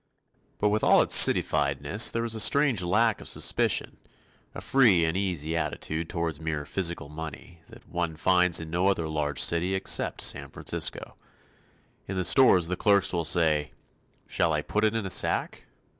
[0.57, 3.97] But with all its cityfiedness, there is a strange lack of suspicion,
[4.55, 9.07] a free and easy attitude toward mere physical money, that one finds in no other
[9.07, 11.15] large city except San Francisco.
[12.07, 13.69] In the stores the clerks will say:
[14.25, 15.67] "Shall I put it in a sack?"